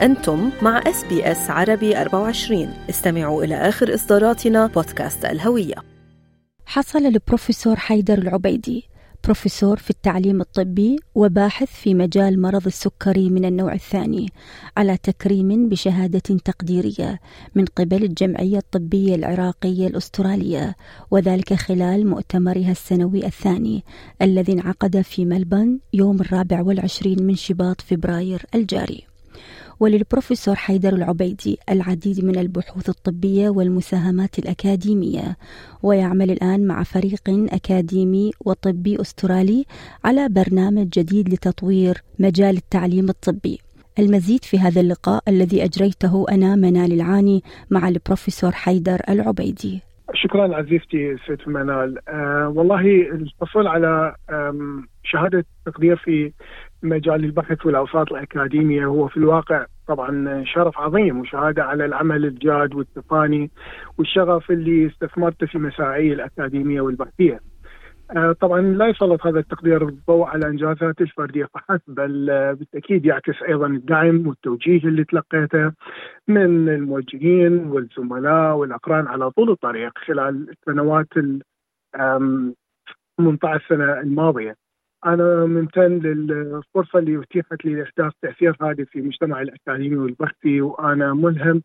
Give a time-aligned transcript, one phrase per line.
[0.00, 5.74] أنتم مع SBS عربي 24 استمعوا إلى آخر إصداراتنا بودكاست الهوية.
[6.66, 8.84] حصل البروفيسور حيدر العبيدي
[9.24, 14.28] بروفيسور في التعليم الطبي وباحث في مجال مرض السكري من النوع الثاني
[14.76, 17.20] على تكريم بشهادة تقديرية
[17.54, 20.76] من قبل الجمعية الطبية العراقية الأسترالية
[21.10, 23.84] وذلك خلال مؤتمرها السنوي الثاني
[24.22, 29.07] الذي انعقد في ملبن يوم الرابع والعشرين من شباط فبراير الجاري.
[29.80, 35.36] وللبروفيسور حيدر العبيدي العديد من البحوث الطبية والمساهمات الأكاديمية.
[35.82, 39.64] ويعمل الآن مع فريق أكاديمي وطبي أسترالي
[40.04, 43.58] على برنامج جديد لتطوير مجال التعليم الطبي.
[43.98, 49.80] المزيد في هذا اللقاء الذي أجريته أنا منال العاني مع البروفيسور حيدر العبيدي.
[50.14, 52.08] شكرا عزيزتي ست منال.
[52.08, 52.80] أه والله
[53.12, 54.14] الحصول على
[55.04, 56.32] شهادة تقدير في
[56.82, 63.50] مجال البحث والأوساط الأكاديمية هو في الواقع طبعا شرف عظيم وشهادة على العمل الجاد والتفاني
[63.98, 67.40] والشغف اللي استثمرته في مساعي الأكاديمية والبحثية.
[68.16, 73.42] آه، طبعا لا يسلط هذا التقدير الضوء على انجازاتي الفردية فحسب بل آه، بالتأكيد يعكس
[73.48, 75.72] أيضا الدعم والتوجيه اللي تلقيته
[76.28, 81.42] من الموجهين والزملاء والأقران على طول الطريق خلال السنوات ال
[83.18, 84.67] 18 سنه الماضية.
[85.06, 91.62] أنا ممتن للفرصة اللي أتيحت لي لإحداث تأثير هادف في المجتمع الاكاديمي والبحثي وأنا ملهم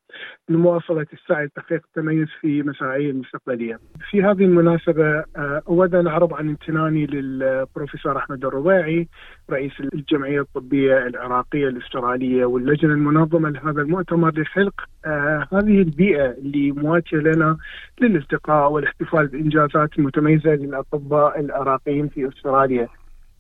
[0.50, 3.80] لمواصلة السعي لتحقيق التميز في مساعي المستقبلية.
[4.09, 5.06] في هذه المناسبة
[5.38, 9.08] آه، أود أن اعرب عن امتناني للبروفيسور أحمد الرباعي
[9.50, 14.73] رئيس الجمعية الطبية العراقية الأسترالية واللجنة المنظمة لهذا المؤتمر لخلق
[15.06, 17.58] آه، هذه البيئة اللي مواتية لنا
[18.02, 22.88] للالتقاء والاحتفال بإنجازات متميزة للأطباء العراقيين في أستراليا.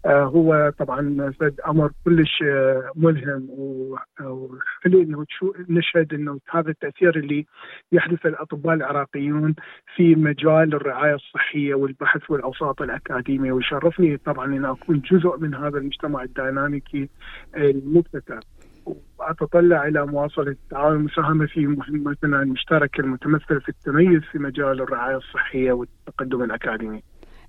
[0.05, 5.25] آه، هو طبعا فد أمر كلش آه، ملهم وحلو إنه
[5.69, 7.45] نشهد إنه هذا التأثير اللي
[7.91, 9.55] يحدث الأطباء العراقيون
[9.95, 16.23] في مجال الرعاية الصحية والبحث والأوساط الأكاديمية ويشرفني طبعا إن أكون جزء من هذا المجتمع
[16.23, 17.09] الديناميكي
[17.55, 18.39] المبتكر.
[19.19, 25.71] وأتطلع إلى مواصلة التعاون والمساهمة في مهمتنا المشتركة المتمثلة في التميز في مجال الرعاية الصحية
[25.71, 27.03] والتقدم الأكاديمي.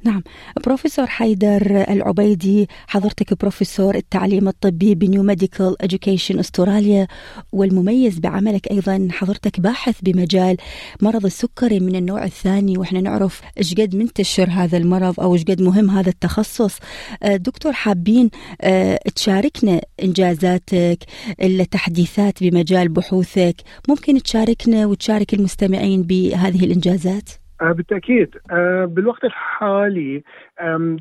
[0.05, 0.23] نعم.
[0.65, 7.07] بروفيسور حيدر العبيدي حضرتك بروفيسور التعليم الطبي ب New Medical Education Australia
[7.53, 10.57] والمميز بعملك أيضا حضرتك باحث بمجال
[11.03, 16.09] مرض السكري من النوع الثاني وإحنا نعرف إشقد منتشر هذا المرض أو إشقد مهم هذا
[16.09, 16.79] التخصص.
[17.23, 20.99] آه، دكتور حابين آه، تشاركنا إنجازاتك
[21.43, 23.57] التحديثات بمجال بحوثك.
[23.89, 28.37] ممكن تشاركنا وتشارك المستمعين بهذه الإنجازات؟ بالتأكيد.
[28.51, 30.23] آه، بالوقت الحالي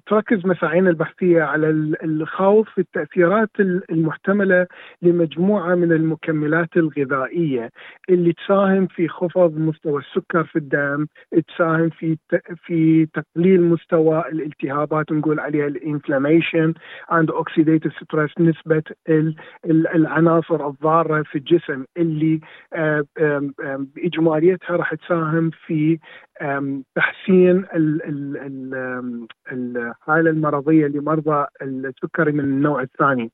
[0.08, 1.70] تركز مساعينا البحثية على
[2.04, 3.50] الخوض في التأثيرات
[3.90, 4.68] المحتملة
[5.02, 7.70] لمجموعة من المكملات الغذائية.
[8.10, 11.08] اللي تساهم في خفض مستوى السكر في الدم،
[11.48, 12.18] تساهم في
[12.56, 16.74] في تقليل مستوى الالتهابات نقول عليها ال inflammation
[17.10, 18.84] and oxidative stress نسبة
[19.66, 22.40] العناصر الضارة في الجسم اللي
[22.74, 23.04] آه،
[23.96, 26.00] باجماليتها راح تساهم في
[26.96, 27.66] تحسين
[29.52, 33.32] الحاله المرضية لمرضى السكري من النوع الثاني.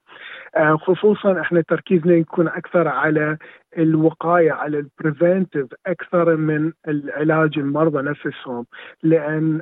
[0.55, 3.37] آه، خصوصا إحنا تركيزنا يكون أكثر على
[3.77, 8.65] الوقاية على ال preventive أكثر من العلاج المرضى نفسهم.
[9.03, 9.61] لأن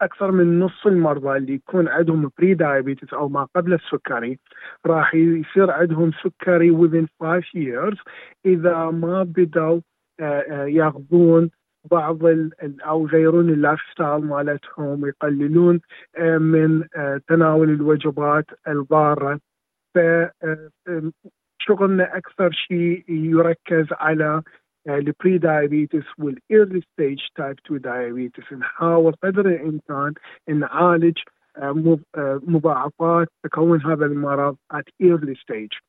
[0.00, 4.38] أكثر من نص المرضى اللي يكون عندهم pre-diabetes أو ما قبل السكري
[4.86, 7.98] راح يصير عندهم سكري within 5 years
[8.46, 9.80] إذا ما بدأوا
[10.20, 11.50] آه، آه، ياخذون
[11.90, 12.18] بعض
[12.62, 15.80] أو يغيرون ال lifestyle مالتهم ويقللون
[16.16, 19.40] آه، من آه، تناول الوجبات الضارة
[19.94, 20.44] فشغلنا
[22.14, 24.42] آه، أكثر شيء يركز على
[24.88, 30.14] ال pre-diabetes وال early stage type 2 diabetes نحاول قدر الإمكان
[30.48, 31.18] نعالج
[32.46, 35.80] مضاعفات تكون هذا المرض at early stage.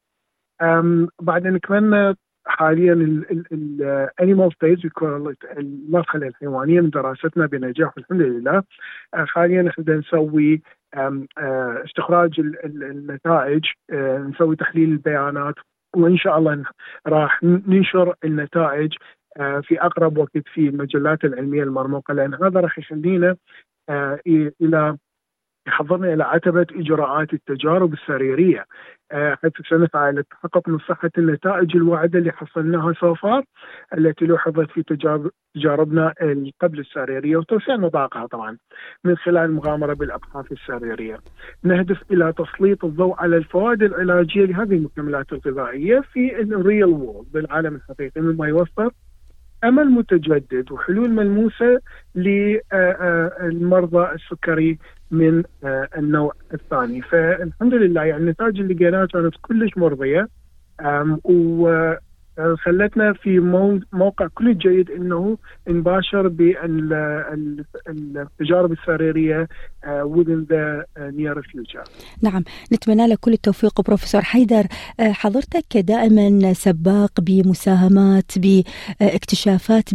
[1.21, 2.15] بعدين كمان
[2.47, 2.93] حاليا
[3.51, 4.87] الانيمال ستيج
[5.57, 8.63] المرحله الحيوانية من دراستنا بنجاح الحمد لله.
[9.13, 10.61] آه، حاليا إحنا نسوي
[10.93, 15.55] آه، استخراج النتائج آه، نسوي تحليل البيانات
[15.95, 16.63] وإن شاء الله
[17.07, 18.93] راح ننشر النتائج
[19.61, 23.35] في أقرب وقت في المجلات العلمية المرموقة لأن هذا راح يخلينا
[24.61, 24.97] إلى
[25.67, 28.65] يحضرنا إلى عتبة إجراءات التجارب السريرية
[29.11, 33.43] حيث سنسعى إلى التحقق من صحة النتائج الواعدة اللي حصلناها سوفار
[33.97, 34.83] التي لوحظت في
[35.55, 36.13] تجاربنا
[36.61, 38.57] قبل السريرية وتوسيع نطاقها طبعا
[39.03, 41.19] من خلال المغامرة بالأبحاث السريرية.
[41.63, 48.21] نهدف إلى تسليط الضوء على الفوائد العلاجية لهذه المكملات الغذائية في الريل وورلد بالعالم الحقيقي
[48.21, 48.91] مما يوفر
[49.63, 51.79] أمل متجدد وحلول ملموسة
[52.15, 54.77] للمرضى السكري
[55.11, 55.43] من
[55.97, 57.01] النوع الثاني.
[57.01, 60.27] فالحمد لله يعني النتائج اللي لقيناها كانت كلش مرضية
[62.57, 63.39] خلتنا في
[63.93, 65.37] موقع كل جيد إنه
[65.67, 67.61] نباشر بالتجارب
[68.71, 69.47] السريرية
[69.85, 71.83] within the near future.
[72.21, 72.43] نعم
[72.73, 74.67] نتمنى لك كل التوفيق بروفيسور حيدر
[74.99, 79.93] حضرتك دائما سباق بمساهمات باكتشافات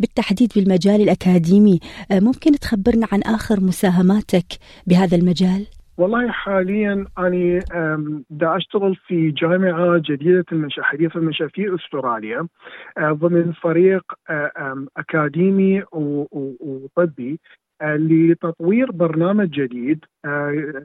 [0.00, 1.80] بالتحديد بالمجال الأكاديمي
[2.12, 4.46] ممكن تخبرنا عن آخر مساهماتك
[4.86, 5.66] بهذا المجال؟
[5.98, 7.62] والله حاليا أنا
[8.30, 12.48] دا أشتغل في جامعة جديدة المنشأ حديثة المنشأ في أستراليا.
[13.00, 14.02] ضمن فريق
[14.96, 17.40] أكاديمي وطبي.
[17.82, 20.04] لتطوير برنامج جديد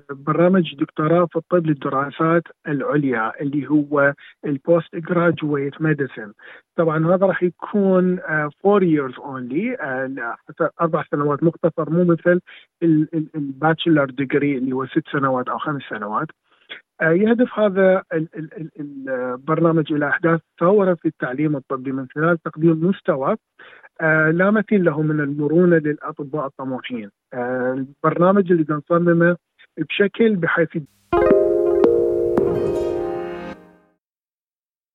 [0.10, 4.14] برنامج دكتوراه في الطب للدراسات العليا اللي هو
[4.46, 6.34] ال postgraduate medicine
[6.76, 9.78] طبعا هذا راح يكون 4 years only
[10.82, 12.40] أربع سنوات مختصر مو مثل
[13.36, 16.28] ال bachelor degree اللي هو ست سنوات أو خمس سنوات.
[17.02, 18.04] يهدف هذا
[18.80, 23.36] البرنامج إلى إحداث ثورة في التعليم الطبي من خلال تقديم مستوى
[24.32, 27.10] لا مثيل له من المرونة للأطباء الطموحين.
[27.34, 29.38] البرنامج اللي نصممه
[29.78, 30.78] بشكل بحيث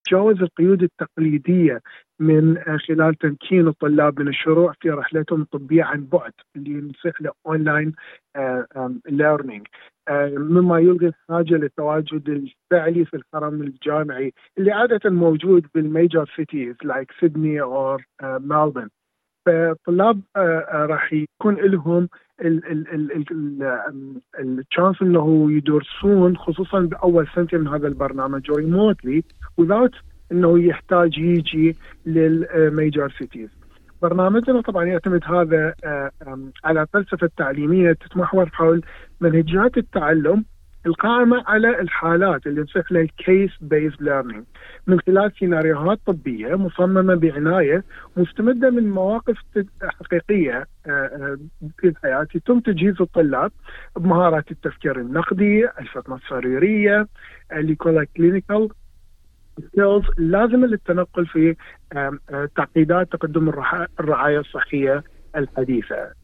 [0.09, 1.81] تجاوز القيود التقليدية
[2.21, 2.59] من
[2.89, 7.93] خلال تمكين الطلاب من الشروع في رحلتهم الطبيه عن بعد اللي هو online
[9.09, 9.67] learning
[10.39, 17.13] مما يلغي الحاجة للتواجد الفعلي في الحرم الجامعي اللي عادة موجود بال major cities like
[17.21, 18.89] سيدني أو ملبورن
[19.47, 20.21] فالطلاب
[20.73, 22.09] راح يكون لهم
[24.41, 29.25] ال chance إنه يدرسون خصوصا بأول سنتين من هذا البرنامج remotely
[29.61, 29.95] without
[30.33, 31.77] إنه يحتاج يجي
[32.07, 33.49] لل major cities.
[34.03, 35.75] برنامجنا طبعا يعتمد هذا
[36.65, 38.83] على فلسفة تعليمية تتمحور حول
[39.21, 40.45] منهجيات التعلم
[40.87, 44.45] القائمة على الحالات اللي نصيح لها case-based learning
[44.87, 47.85] من خلال سيناريوهات طبية مصممة بعناية
[48.17, 49.37] مستمدة من مواقف
[49.83, 50.67] حقيقية
[51.79, 53.53] في الحياة يتم تجهيز الطلاب
[53.97, 57.09] بمهارات التفكير النقدي الفطنة السريرية
[57.53, 58.69] اللي يكون clinical
[59.59, 61.57] skills لازمة للتنقل في
[62.57, 63.49] تعقيدات تقدم
[64.01, 65.05] الرعاية الصحية
[65.37, 66.18] الحديثة.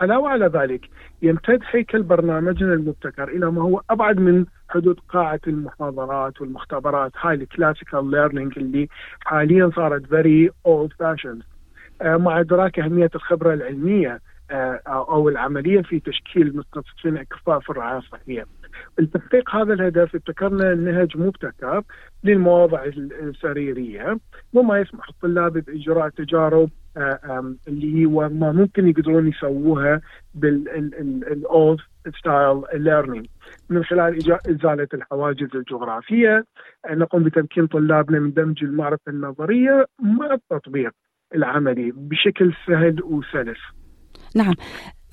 [0.00, 0.88] علاوة على ذلك
[1.22, 7.12] يمتد هيكل برنامجنا المبتكر إلى ما هو أبعد من حدود قاعة المحاضرات والمختبرات.
[7.20, 8.88] هاي ال classical learning اللي
[9.20, 11.44] حاليا صارت very old fashioned.
[12.02, 14.20] مع إدراك أهمية الخبرة العلمية
[14.86, 18.46] أو العملية في تشكيل متخصصين أكفاء في الرعاية الصحية.
[18.98, 21.82] لتحقيق هذا الهدف ابتكرنا نهج مبتكر
[22.24, 22.84] للمواضع
[23.22, 24.18] السريرية
[24.52, 26.70] وما يسمح الطلاب بإجراء تجارب
[27.68, 30.00] اللي هو ما ممكن يقدرون يسووها
[30.34, 31.80] بال old
[32.18, 33.26] style learning
[33.70, 34.18] من خلال
[34.50, 36.44] إزالة الحواجز الجغرافية
[36.90, 40.92] نقوم بتمكين طلابنا من دمج المعرفة النظرية مع التطبيق
[41.34, 43.58] العملي بشكل سهل وسلس.
[44.36, 44.54] نعم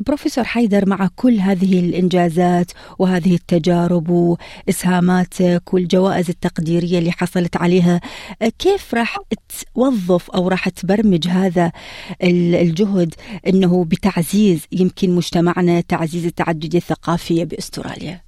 [0.07, 8.02] بروفيسور حيدر مع كل هذه الإنجازات وهذه التجارب وإسهاماتك والجوائز التقديرية اللي حصلت عليها
[8.59, 9.18] كيف راح
[9.75, 11.71] توظف أو راح تبرمج هذا
[12.23, 13.14] الجهد
[13.47, 18.21] أنه بتعزيز يمكن مجتمعنا تعزيز التعددية الثقافية بأستراليا؟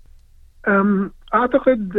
[1.34, 1.94] أعتقد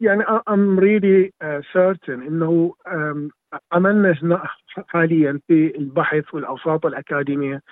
[0.00, 1.30] يعني I'm really
[1.72, 2.72] certain إنه
[3.72, 4.42] عملنا هنا
[4.88, 7.62] حاليا في البحث والأوساط الأكاديمية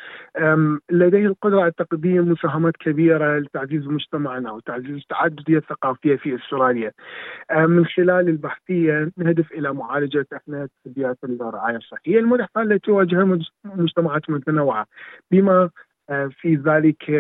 [0.90, 6.92] لديه القدرة على تقديم مساهمات كبيرة لتعزيز مجتمعنا وتعزيز التعددية الثقافية في أستراليا.
[7.52, 14.87] من خلال البحثية نهدف إلى معالجة إحنا تحديات الرعاية الصحية الملحه التي تواجهها مجتمعات متنوعة
[15.30, 15.71] بما
[16.30, 17.11] في ذلك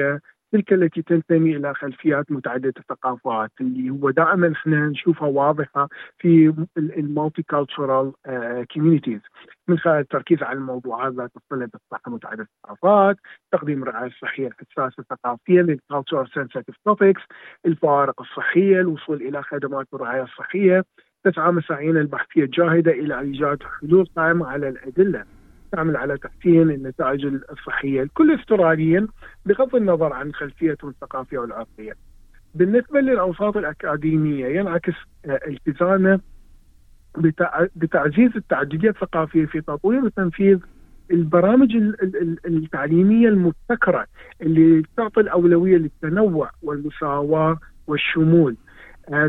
[0.56, 7.42] تلك التي تنتمي إلى خلفيات متعددة الثقافات اللي هو دائما إحنا نشوفها واضحة في ال
[7.42, 8.12] multicultural
[8.74, 9.20] communities
[9.68, 13.16] من خلال التركيز على الموضوعات ذات الصله بالصحه متعدده الثقافات،
[13.52, 17.22] تقديم الرعايه الصحيه الحساسة الثقافية لل cultural sensitive topics،
[17.66, 20.84] الفوارق الصحية، الوصول إلى خدمات الرعاية الصحية،
[21.24, 25.24] تسعى مساعينا البحثية الجاهدة إلى إيجاد حلول قائمة على الأدلة.
[25.72, 29.06] تعمل على تحسين النتائج الصحية لكل استراليا
[29.46, 31.92] بغض النظر عن خلفيتهم الثقافية والعرقية.
[32.54, 34.94] بالنسبة للأوساط الأكاديمية ينعكس
[35.26, 36.20] التزامه
[37.76, 40.58] بتعزيز التعدديه الثقافية في تطوير وتنفيذ
[41.10, 41.76] البرامج
[42.46, 44.06] التعليمية المبتكرة
[44.42, 48.65] اللي تعطي الأولوية للتنوع والمساواة والشمول آه،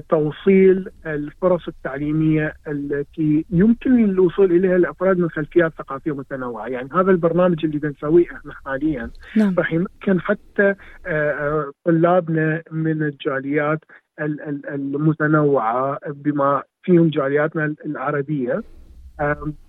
[0.10, 7.66] توصيل الفرص التعليمية التي يمكن الوصول إليها الافراد من خلفيات ثقافية متنوعة، يعني هذا البرنامج
[7.66, 9.10] اللي بنسويه إحنا حاليا.
[9.38, 9.56] نعم.
[9.58, 13.80] راح يمكن حتى آه، آه، طلابنا من الجاليات
[14.20, 18.64] المتنوعة بما فيهم جالياتنا العربية.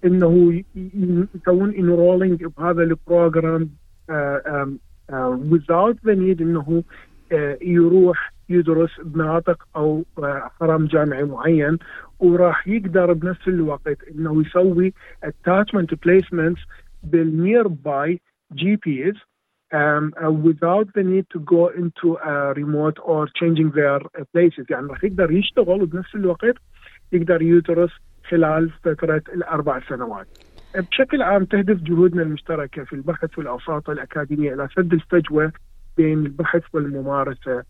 [0.04, 0.62] إنه
[1.34, 3.70] يسوون enrolling بهذا ال program
[5.50, 6.84] without the need إنه
[7.62, 10.04] يروح يدرس بمناطق أو
[10.60, 11.78] حرم جامعي معين
[12.18, 14.92] وراح يقدر بنفس الوقت إنه يسوي
[15.26, 16.60] attachment placements
[17.02, 19.14] بال nearby GPs
[19.72, 24.00] um, uh, without the need to go into a remote or changing their
[24.32, 24.66] places.
[24.70, 26.54] يعني راح يقدر يشتغل وبنفس الوقت
[27.12, 27.90] يقدر يدرس
[28.28, 30.26] خلال فترة الأربع سنوات.
[30.74, 35.52] بشكل عام تهدف جهودنا المشتركة في البحث والأوساط الأكاديمية إلى سد الفجوة
[35.96, 37.64] بين البحث والممارسة.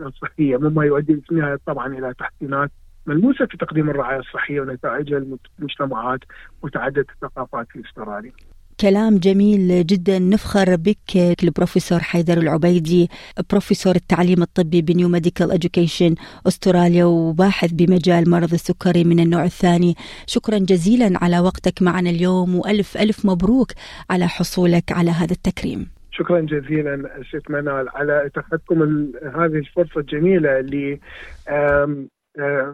[0.00, 2.70] الصحية مما يؤدي في النهاية طبعا إلى تحسينات
[3.06, 6.20] ملموسة في تقديم الرعاية الصحية ونتائجها للمجتمعات
[6.64, 8.32] متعددة الثقافات في إستراليا.
[8.80, 10.18] كلام جميل جدا.
[10.18, 13.08] نفخر بك البروفيسور حيدر العبيدي
[13.50, 16.14] بروفيسور التعليم الطبي ب New Medical Education
[16.46, 19.94] Australia وباحث بمجال مرض السكري من النوع الثاني.
[20.26, 23.72] شكرا جزيلا على وقتك معنا اليوم وألف ألف مبروك
[24.10, 25.95] على حصولك على هذا التكريم.
[26.18, 28.82] شكرا جزيلا ست منال على اتاحتكم
[29.22, 31.00] هذه الفرصة الجميلة اللي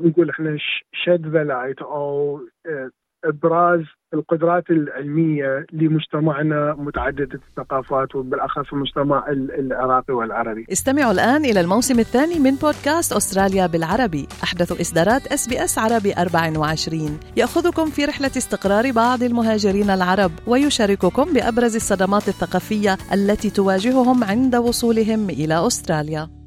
[0.04, 0.56] نقول إحنا
[0.92, 1.44] shed the
[1.82, 2.40] أو
[3.24, 3.80] إبراز
[4.14, 9.24] القدرات العلمية لمجتمعنا متعدد الثقافات وبالأخص المجتمع
[9.58, 10.66] العراقي والعربي.
[10.72, 16.12] استمعوا الآن إلى الموسم الثاني من بودكاست أستراليا بالعربي، أحدث إصدارات إس بي إس عربي
[16.12, 24.56] 24 يأخذكم في رحلة استقرار بعض المهاجرين العرب ويشارككم بأبرز الصدمات الثقافية التي تواجههم عند
[24.56, 26.41] وصولهم إلى أستراليا.